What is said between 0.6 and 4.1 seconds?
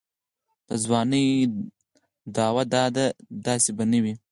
د ځوانۍ دوا دا داسې به نه